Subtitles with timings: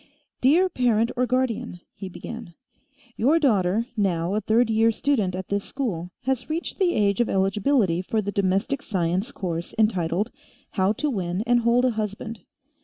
[0.41, 2.55] "Dear Parent or Guardian," he began.
[3.17, 7.29] "Your daughter, now a third year student at this school, has reached the age of
[7.29, 10.31] eligibility for the Domestic Science course entitled,
[10.71, 12.39] 'How To Win and Hold a Husband.'